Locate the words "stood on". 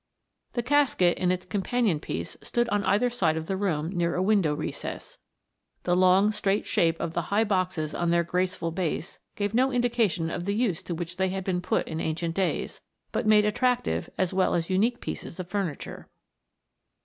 2.41-2.83